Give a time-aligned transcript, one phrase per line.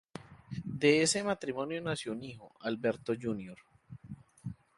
[0.81, 3.55] De ese matrimonio nació un hijo, Alberto Jr.